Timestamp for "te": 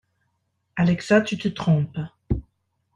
1.37-1.47